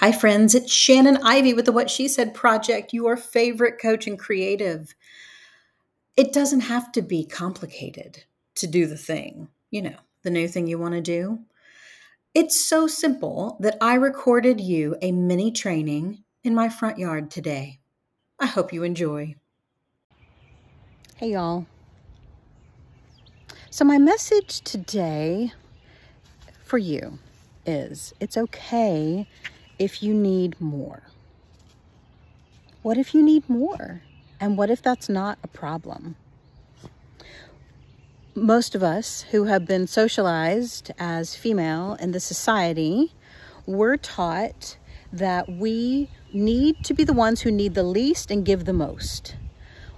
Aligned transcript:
Hi, 0.00 0.12
friends. 0.12 0.54
It's 0.54 0.72
Shannon 0.72 1.18
Ivey 1.24 1.54
with 1.54 1.64
the 1.64 1.72
What 1.72 1.90
She 1.90 2.06
Said 2.06 2.32
Project, 2.32 2.92
your 2.92 3.16
favorite 3.16 3.82
coach 3.82 4.06
and 4.06 4.16
creative. 4.16 4.94
It 6.16 6.32
doesn't 6.32 6.60
have 6.60 6.92
to 6.92 7.02
be 7.02 7.26
complicated 7.26 8.22
to 8.54 8.68
do 8.68 8.86
the 8.86 8.96
thing, 8.96 9.48
you 9.72 9.82
know, 9.82 9.96
the 10.22 10.30
new 10.30 10.46
thing 10.46 10.68
you 10.68 10.78
want 10.78 10.94
to 10.94 11.00
do. 11.00 11.40
It's 12.32 12.64
so 12.64 12.86
simple 12.86 13.56
that 13.58 13.76
I 13.80 13.94
recorded 13.94 14.60
you 14.60 14.94
a 15.02 15.10
mini 15.10 15.50
training 15.50 16.22
in 16.44 16.54
my 16.54 16.68
front 16.68 17.00
yard 17.00 17.28
today. 17.28 17.80
I 18.38 18.46
hope 18.46 18.72
you 18.72 18.84
enjoy. 18.84 19.34
Hey, 21.16 21.32
y'all. 21.32 21.66
So, 23.70 23.84
my 23.84 23.98
message 23.98 24.60
today 24.60 25.52
for 26.62 26.78
you 26.78 27.18
is 27.66 28.14
it's 28.20 28.36
okay 28.36 29.26
if 29.78 30.02
you 30.02 30.14
need 30.14 30.60
more? 30.60 31.02
What 32.82 32.98
if 32.98 33.14
you 33.14 33.22
need 33.22 33.48
more? 33.48 34.02
And 34.40 34.56
what 34.56 34.70
if 34.70 34.82
that's 34.82 35.08
not 35.08 35.38
a 35.42 35.48
problem? 35.48 36.16
Most 38.34 38.74
of 38.74 38.82
us 38.82 39.22
who 39.30 39.44
have 39.44 39.66
been 39.66 39.86
socialized 39.86 40.92
as 40.98 41.34
female 41.34 41.96
in 42.00 42.12
the 42.12 42.20
society 42.20 43.12
were 43.66 43.96
taught 43.96 44.76
that 45.12 45.48
we 45.48 46.08
need 46.32 46.84
to 46.84 46.94
be 46.94 47.04
the 47.04 47.12
ones 47.12 47.40
who 47.40 47.50
need 47.50 47.74
the 47.74 47.82
least 47.82 48.30
and 48.30 48.44
give 48.44 48.64
the 48.64 48.72
most. 48.72 49.36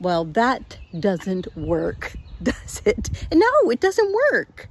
Well, 0.00 0.24
that 0.24 0.78
doesn't 0.98 1.54
work, 1.56 2.14
does 2.42 2.82
it? 2.84 3.10
No, 3.32 3.70
it 3.70 3.80
doesn't 3.80 4.14
work. 4.32 4.68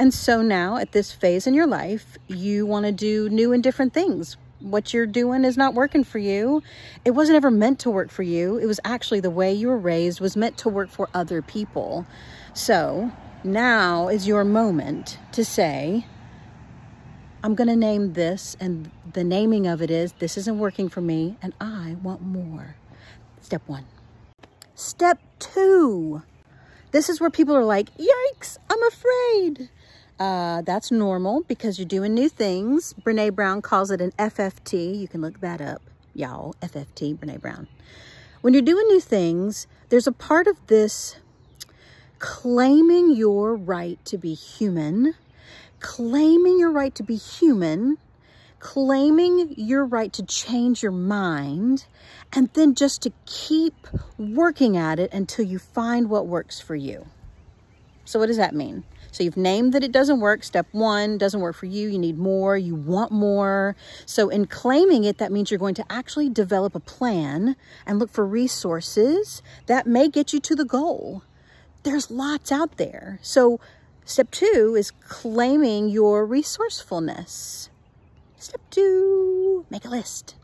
And 0.00 0.14
so 0.14 0.40
now 0.40 0.78
at 0.78 0.92
this 0.92 1.12
phase 1.12 1.46
in 1.46 1.52
your 1.52 1.66
life, 1.66 2.16
you 2.26 2.64
want 2.64 2.86
to 2.86 2.90
do 2.90 3.28
new 3.28 3.52
and 3.52 3.62
different 3.62 3.92
things. 3.92 4.38
What 4.60 4.94
you're 4.94 5.04
doing 5.04 5.44
is 5.44 5.58
not 5.58 5.74
working 5.74 6.04
for 6.04 6.18
you. 6.18 6.62
It 7.04 7.10
wasn't 7.10 7.36
ever 7.36 7.50
meant 7.50 7.80
to 7.80 7.90
work 7.90 8.08
for 8.10 8.22
you. 8.22 8.56
It 8.56 8.64
was 8.64 8.80
actually 8.82 9.20
the 9.20 9.28
way 9.28 9.52
you 9.52 9.68
were 9.68 9.76
raised 9.76 10.18
was 10.18 10.38
meant 10.38 10.56
to 10.56 10.70
work 10.70 10.88
for 10.88 11.10
other 11.12 11.42
people. 11.42 12.06
So 12.54 13.12
now 13.44 14.08
is 14.08 14.26
your 14.26 14.42
moment 14.42 15.18
to 15.32 15.44
say, 15.44 16.06
I'm 17.44 17.54
going 17.54 17.68
to 17.68 17.76
name 17.76 18.14
this, 18.14 18.56
and 18.58 18.90
the 19.12 19.22
naming 19.22 19.66
of 19.66 19.82
it 19.82 19.90
is 19.90 20.14
this 20.14 20.38
isn't 20.38 20.58
working 20.58 20.88
for 20.88 21.02
me, 21.02 21.36
and 21.42 21.52
I 21.60 21.98
want 22.02 22.22
more. 22.22 22.74
Step 23.42 23.60
one. 23.66 23.84
Step 24.74 25.20
two. 25.38 26.22
This 26.90 27.10
is 27.10 27.20
where 27.20 27.28
people 27.28 27.54
are 27.54 27.64
like, 27.64 27.90
yikes, 27.98 28.56
I'm 28.70 28.82
afraid. 28.84 29.68
Uh, 30.20 30.60
that's 30.60 30.90
normal 30.90 31.42
because 31.44 31.78
you're 31.78 31.88
doing 31.88 32.12
new 32.12 32.28
things. 32.28 32.94
Brene 33.02 33.34
Brown 33.34 33.62
calls 33.62 33.90
it 33.90 34.02
an 34.02 34.12
FFT. 34.18 35.00
You 35.00 35.08
can 35.08 35.22
look 35.22 35.40
that 35.40 35.62
up, 35.62 35.80
y'all. 36.12 36.54
FFT, 36.60 37.16
Brene 37.16 37.40
Brown. 37.40 37.66
When 38.42 38.52
you're 38.52 38.62
doing 38.62 38.86
new 38.88 39.00
things, 39.00 39.66
there's 39.88 40.06
a 40.06 40.12
part 40.12 40.46
of 40.46 40.58
this 40.66 41.16
claiming 42.18 43.16
your 43.16 43.56
right 43.56 43.98
to 44.04 44.18
be 44.18 44.34
human, 44.34 45.14
claiming 45.80 46.58
your 46.58 46.70
right 46.70 46.94
to 46.96 47.02
be 47.02 47.16
human, 47.16 47.96
claiming 48.58 49.54
your 49.56 49.86
right 49.86 50.12
to 50.12 50.22
change 50.22 50.82
your 50.82 50.92
mind, 50.92 51.86
and 52.30 52.50
then 52.52 52.74
just 52.74 53.00
to 53.02 53.12
keep 53.24 53.88
working 54.18 54.76
at 54.76 54.98
it 54.98 55.10
until 55.14 55.46
you 55.46 55.58
find 55.58 56.10
what 56.10 56.26
works 56.26 56.60
for 56.60 56.76
you. 56.76 57.06
So 58.10 58.18
what 58.18 58.26
does 58.26 58.38
that 58.38 58.56
mean? 58.56 58.82
So 59.12 59.22
you've 59.22 59.36
named 59.36 59.72
that 59.72 59.84
it 59.84 59.92
doesn't 59.92 60.18
work. 60.18 60.42
Step 60.42 60.66
one 60.72 61.16
doesn't 61.16 61.40
work 61.40 61.54
for 61.54 61.66
you. 61.66 61.88
You 61.88 61.96
need 61.96 62.18
more. 62.18 62.56
You 62.56 62.74
want 62.74 63.12
more. 63.12 63.76
So 64.04 64.28
in 64.28 64.48
claiming 64.48 65.04
it, 65.04 65.18
that 65.18 65.30
means 65.30 65.48
you're 65.48 65.58
going 65.58 65.76
to 65.76 65.84
actually 65.88 66.28
develop 66.28 66.74
a 66.74 66.80
plan 66.80 67.54
and 67.86 68.00
look 68.00 68.10
for 68.10 68.26
resources 68.26 69.42
that 69.66 69.86
may 69.86 70.08
get 70.08 70.32
you 70.32 70.40
to 70.40 70.56
the 70.56 70.64
goal. 70.64 71.22
There's 71.84 72.10
lots 72.10 72.50
out 72.50 72.78
there. 72.78 73.20
So 73.22 73.60
step 74.04 74.32
two 74.32 74.74
is 74.76 74.90
claiming 74.90 75.88
your 75.88 76.26
resourcefulness. 76.26 77.70
Step 78.38 78.60
two, 78.70 79.66
make 79.70 79.84
a 79.84 79.88
list. 79.88 80.34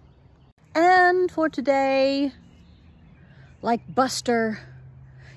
And 0.72 1.32
for 1.32 1.48
today, 1.48 2.30
like 3.60 3.92
Buster, 3.92 4.60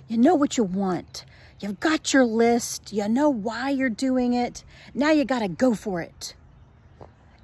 you 0.07 0.17
know 0.17 0.35
what 0.35 0.57
you 0.57 0.63
want. 0.63 1.25
You've 1.59 1.79
got 1.79 2.13
your 2.13 2.25
list. 2.25 2.93
You 2.93 3.09
know 3.09 3.29
why 3.29 3.69
you're 3.69 3.89
doing 3.89 4.33
it. 4.33 4.63
Now 4.93 5.11
you 5.11 5.25
got 5.25 5.39
to 5.39 5.49
go 5.49 5.75
for 5.75 6.01
it. 6.01 6.35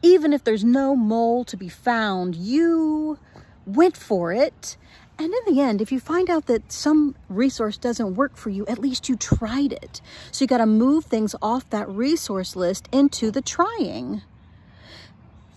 Even 0.02 0.32
if 0.32 0.44
there's 0.44 0.64
no 0.64 0.96
mole 0.96 1.44
to 1.46 1.58
be 1.58 1.68
found, 1.68 2.36
you 2.36 3.20
went 3.66 3.98
for 3.98 4.32
it. 4.32 4.78
And 5.18 5.34
in 5.34 5.54
the 5.54 5.62
end, 5.62 5.82
if 5.82 5.92
you 5.92 6.00
find 6.00 6.30
out 6.30 6.46
that 6.46 6.72
some 6.72 7.16
resource 7.30 7.78
doesn't 7.78 8.16
work 8.16 8.38
for 8.38 8.50
you, 8.50 8.66
at 8.68 8.80
least 8.80 9.10
you 9.10 9.16
tried 9.16 9.74
it. 9.74 10.02
So 10.32 10.44
you 10.44 10.48
got 10.48 10.58
to 10.58 10.66
move 10.66 11.06
things 11.06 11.36
off 11.42 11.70
that 11.70 11.90
resource 11.90 12.56
list 12.56 12.88
into 12.92 13.32
the 13.32 13.42
trying. 13.42 14.22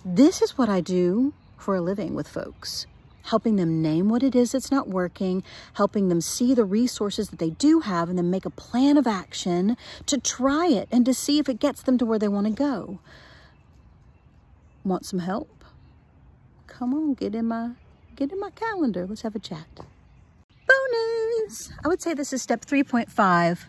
This 0.04 0.42
is 0.42 0.56
what 0.56 0.68
I 0.68 0.80
do 0.80 1.32
for 1.56 1.76
a 1.76 1.80
living 1.80 2.14
with 2.14 2.28
folks 2.28 2.86
helping 3.24 3.56
them 3.56 3.82
name 3.82 4.08
what 4.08 4.22
it 4.22 4.34
is 4.34 4.52
that's 4.52 4.70
not 4.70 4.88
working, 4.88 5.42
helping 5.74 6.08
them 6.08 6.20
see 6.20 6.54
the 6.54 6.64
resources 6.64 7.28
that 7.30 7.38
they 7.38 7.50
do 7.50 7.80
have, 7.80 8.08
and 8.08 8.18
then 8.18 8.30
make 8.30 8.46
a 8.46 8.50
plan 8.50 8.96
of 8.96 9.06
action 9.06 9.76
to 10.06 10.18
try 10.18 10.66
it 10.66 10.88
and 10.90 11.04
to 11.04 11.14
see 11.14 11.38
if 11.38 11.48
it 11.48 11.60
gets 11.60 11.82
them 11.82 11.98
to 11.98 12.06
where 12.06 12.18
they 12.18 12.28
want 12.28 12.46
to 12.46 12.52
go. 12.52 12.98
Want 14.84 15.04
some 15.04 15.18
help? 15.18 15.64
Come 16.66 16.94
on, 16.94 17.14
get 17.14 17.34
in 17.34 17.46
my 17.46 17.72
get 18.16 18.32
in 18.32 18.40
my 18.40 18.50
calendar. 18.50 19.06
Let's 19.06 19.22
have 19.22 19.34
a 19.34 19.40
chat. 19.40 19.66
Bonus! 20.66 21.70
I 21.84 21.88
would 21.88 22.00
say 22.00 22.14
this 22.14 22.32
is 22.32 22.42
step 22.42 22.64
3.5 22.64 23.64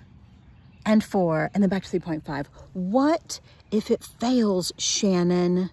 and 0.86 1.04
4, 1.04 1.52
and 1.54 1.64
then 1.64 1.70
back 1.70 1.84
to 1.84 2.00
3.5. 2.00 2.48
What 2.74 3.40
if 3.72 3.92
it 3.92 4.04
fails, 4.04 4.72
Shannon? 4.78 5.70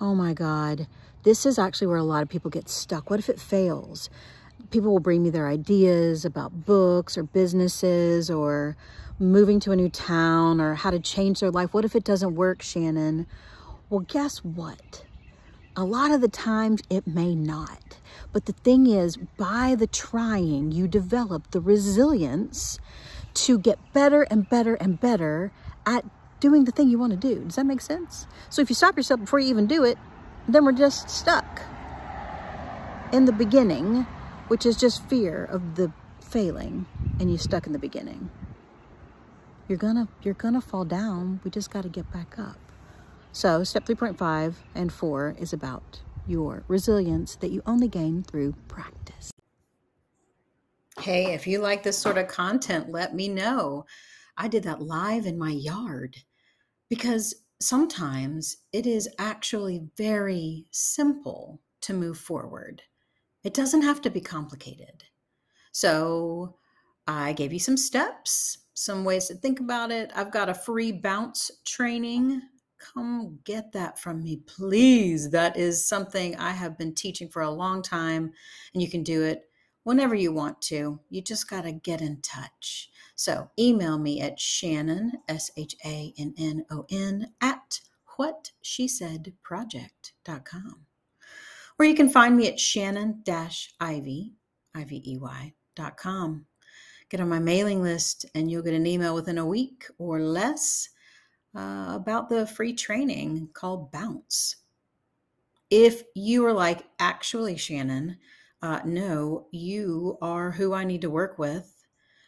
Oh 0.00 0.14
my 0.14 0.34
God. 0.34 0.86
This 1.22 1.46
is 1.46 1.58
actually 1.58 1.86
where 1.86 1.98
a 1.98 2.02
lot 2.02 2.22
of 2.22 2.28
people 2.28 2.50
get 2.50 2.68
stuck. 2.68 3.08
What 3.08 3.20
if 3.20 3.28
it 3.28 3.38
fails? 3.38 4.10
People 4.70 4.90
will 4.90 5.00
bring 5.00 5.22
me 5.22 5.30
their 5.30 5.48
ideas 5.48 6.24
about 6.24 6.66
books 6.66 7.16
or 7.16 7.22
businesses 7.22 8.28
or 8.28 8.76
moving 9.20 9.60
to 9.60 9.70
a 9.70 9.76
new 9.76 9.88
town 9.88 10.60
or 10.60 10.74
how 10.74 10.90
to 10.90 10.98
change 10.98 11.38
their 11.40 11.50
life. 11.50 11.72
What 11.72 11.84
if 11.84 11.94
it 11.94 12.02
doesn't 12.02 12.34
work, 12.34 12.60
Shannon? 12.60 13.26
Well, 13.88 14.00
guess 14.00 14.38
what? 14.38 15.04
A 15.76 15.84
lot 15.84 16.10
of 16.10 16.20
the 16.20 16.28
times 16.28 16.82
it 16.90 17.06
may 17.06 17.34
not. 17.34 17.98
But 18.32 18.46
the 18.46 18.52
thing 18.52 18.88
is, 18.88 19.16
by 19.16 19.76
the 19.76 19.86
trying, 19.86 20.72
you 20.72 20.88
develop 20.88 21.50
the 21.52 21.60
resilience 21.60 22.80
to 23.34 23.58
get 23.58 23.78
better 23.92 24.22
and 24.22 24.48
better 24.48 24.74
and 24.74 24.98
better 24.98 25.52
at 25.86 26.04
doing 26.40 26.64
the 26.64 26.72
thing 26.72 26.88
you 26.88 26.98
want 26.98 27.12
to 27.12 27.16
do. 27.16 27.44
Does 27.44 27.56
that 27.56 27.66
make 27.66 27.80
sense? 27.80 28.26
So 28.50 28.60
if 28.60 28.68
you 28.68 28.74
stop 28.74 28.96
yourself 28.96 29.20
before 29.20 29.38
you 29.38 29.48
even 29.48 29.66
do 29.66 29.84
it, 29.84 29.98
then 30.48 30.64
we're 30.64 30.72
just 30.72 31.08
stuck 31.08 31.62
in 33.12 33.26
the 33.26 33.32
beginning, 33.32 34.06
which 34.48 34.66
is 34.66 34.76
just 34.76 35.06
fear 35.08 35.44
of 35.44 35.76
the 35.76 35.92
failing, 36.20 36.86
and 37.20 37.30
you're 37.30 37.38
stuck 37.38 37.66
in 37.66 37.72
the 37.72 37.78
beginning. 37.78 38.30
You're 39.68 39.78
gonna 39.78 40.08
you're 40.22 40.34
gonna 40.34 40.60
fall 40.60 40.84
down. 40.84 41.40
We 41.44 41.50
just 41.50 41.70
got 41.70 41.82
to 41.82 41.88
get 41.88 42.10
back 42.12 42.38
up. 42.38 42.58
So 43.32 43.64
step 43.64 43.86
3.5 43.86 44.54
and 44.74 44.92
4 44.92 45.36
is 45.38 45.52
about 45.52 46.00
your 46.26 46.64
resilience 46.68 47.36
that 47.36 47.50
you 47.50 47.62
only 47.64 47.88
gain 47.88 48.22
through 48.22 48.54
practice. 48.68 49.30
Hey, 51.00 51.32
if 51.32 51.46
you 51.46 51.58
like 51.58 51.82
this 51.82 51.96
sort 51.96 52.18
of 52.18 52.28
content, 52.28 52.90
let 52.90 53.14
me 53.14 53.28
know. 53.28 53.86
I 54.36 54.48
did 54.48 54.64
that 54.64 54.82
live 54.82 55.24
in 55.24 55.38
my 55.38 55.50
yard 55.50 56.16
because 56.90 57.34
sometimes 57.62 58.58
it 58.72 58.86
is 58.86 59.08
actually 59.18 59.82
very 59.96 60.66
simple 60.70 61.60
to 61.82 61.92
move 61.92 62.18
forward. 62.18 62.82
It 63.44 63.54
doesn't 63.54 63.82
have 63.82 64.00
to 64.02 64.10
be 64.10 64.20
complicated. 64.20 65.04
So 65.72 66.56
I 67.06 67.32
gave 67.32 67.52
you 67.52 67.58
some 67.58 67.76
steps, 67.76 68.58
some 68.74 69.04
ways 69.04 69.26
to 69.28 69.34
think 69.34 69.60
about 69.60 69.90
it. 69.90 70.12
I've 70.14 70.30
got 70.30 70.48
a 70.48 70.54
free 70.54 70.92
bounce 70.92 71.50
training. 71.64 72.42
Come 72.78 73.38
get 73.44 73.72
that 73.72 73.98
from 73.98 74.22
me, 74.22 74.42
please. 74.46 75.30
That 75.30 75.56
is 75.56 75.86
something 75.86 76.36
I 76.36 76.50
have 76.50 76.78
been 76.78 76.94
teaching 76.94 77.28
for 77.28 77.42
a 77.42 77.50
long 77.50 77.82
time, 77.82 78.32
and 78.72 78.82
you 78.82 78.90
can 78.90 79.02
do 79.02 79.22
it 79.22 79.48
whenever 79.84 80.14
you 80.14 80.32
want 80.32 80.60
to. 80.62 81.00
You 81.10 81.22
just 81.22 81.48
got 81.48 81.62
to 81.62 81.72
get 81.72 82.00
in 82.00 82.20
touch. 82.22 82.90
So 83.22 83.48
email 83.56 84.00
me 84.00 84.20
at 84.20 84.40
Shannon, 84.40 85.12
S 85.28 85.52
H 85.56 85.76
A 85.84 86.12
N 86.18 86.34
N 86.36 86.66
O 86.72 86.84
N, 86.90 87.30
at 87.40 87.78
whatshesaidproject.com. 88.18 90.86
Or 91.78 91.84
you 91.84 91.94
can 91.94 92.10
find 92.10 92.36
me 92.36 92.48
at 92.48 92.58
Shannon 92.58 93.22
Ivey, 93.80 94.32
I-V-E-Y.com. 94.74 96.46
Get 97.10 97.20
on 97.20 97.28
my 97.28 97.38
mailing 97.38 97.80
list 97.80 98.26
and 98.34 98.50
you'll 98.50 98.64
get 98.64 98.74
an 98.74 98.88
email 98.88 99.14
within 99.14 99.38
a 99.38 99.46
week 99.46 99.86
or 99.98 100.20
less 100.20 100.88
uh, 101.56 101.92
about 101.94 102.28
the 102.28 102.48
free 102.48 102.72
training 102.72 103.50
called 103.52 103.92
Bounce. 103.92 104.56
If 105.70 106.02
you 106.16 106.44
are 106.44 106.52
like, 106.52 106.86
actually, 106.98 107.56
Shannon, 107.56 108.16
uh, 108.62 108.80
no, 108.84 109.46
you 109.52 110.18
are 110.20 110.50
who 110.50 110.74
I 110.74 110.82
need 110.82 111.02
to 111.02 111.10
work 111.10 111.38
with, 111.38 111.81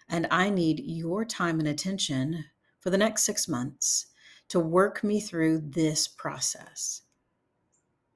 and 0.09 0.27
I 0.31 0.51
need 0.51 0.83
your 0.85 1.25
time 1.25 1.59
and 1.59 1.69
attention 1.69 2.45
for 2.81 2.91
the 2.91 2.99
next 2.99 3.25
six 3.25 3.49
months 3.49 4.07
to 4.49 4.61
work 4.61 5.03
me 5.03 5.21
through 5.21 5.63
this 5.65 6.07
process. 6.07 7.03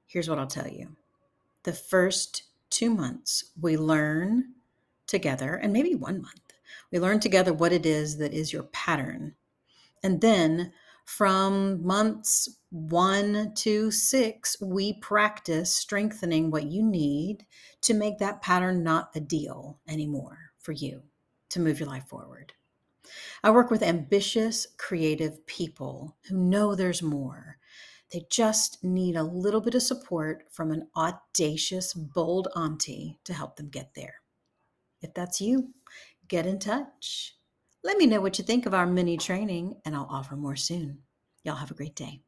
Here's 0.05 0.29
what 0.29 0.39
I'll 0.39 0.47
tell 0.47 0.67
you 0.67 0.95
the 1.63 1.73
first 1.73 2.43
two 2.69 2.89
months, 2.89 3.51
we 3.59 3.77
learn 3.77 4.53
together, 5.07 5.55
and 5.55 5.73
maybe 5.73 5.95
one 5.95 6.21
month, 6.21 6.53
we 6.91 6.99
learn 6.99 7.19
together 7.19 7.53
what 7.53 7.73
it 7.73 7.85
is 7.85 8.17
that 8.17 8.33
is 8.33 8.53
your 8.53 8.63
pattern. 8.63 9.35
And 10.03 10.21
then 10.21 10.71
from 11.05 11.85
months 11.85 12.57
one 12.69 13.53
to 13.55 13.89
six, 13.89 14.61
we 14.61 14.93
practice 14.93 15.75
strengthening 15.75 16.51
what 16.51 16.65
you 16.65 16.83
need 16.83 17.45
to 17.81 17.95
make 17.95 18.19
that 18.19 18.41
pattern 18.41 18.83
not 18.83 19.09
a 19.15 19.19
deal 19.19 19.79
anymore 19.87 20.51
for 20.59 20.71
you 20.71 21.01
to 21.49 21.59
move 21.59 21.79
your 21.79 21.89
life 21.89 22.07
forward. 22.07 22.53
I 23.43 23.51
work 23.51 23.71
with 23.71 23.83
ambitious, 23.83 24.67
creative 24.77 25.45
people 25.45 26.17
who 26.27 26.37
know 26.37 26.75
there's 26.75 27.01
more. 27.01 27.57
They 28.11 28.25
just 28.29 28.83
need 28.83 29.15
a 29.15 29.23
little 29.23 29.61
bit 29.61 29.75
of 29.75 29.83
support 29.83 30.43
from 30.51 30.71
an 30.71 30.87
audacious, 30.95 31.93
bold 31.93 32.47
auntie 32.55 33.19
to 33.23 33.33
help 33.33 33.55
them 33.55 33.69
get 33.69 33.93
there. 33.93 34.15
If 35.01 35.13
that's 35.13 35.39
you, 35.39 35.73
get 36.27 36.45
in 36.45 36.59
touch. 36.59 37.35
Let 37.83 37.97
me 37.97 38.07
know 38.07 38.19
what 38.19 38.37
you 38.37 38.43
think 38.43 38.65
of 38.65 38.73
our 38.73 38.85
mini 38.85 39.15
training, 39.17 39.75
and 39.85 39.95
I'll 39.95 40.07
offer 40.09 40.35
more 40.35 40.57
soon. 40.57 40.99
Y'all 41.43 41.55
have 41.55 41.71
a 41.71 41.75
great 41.75 41.95
day. 41.95 42.21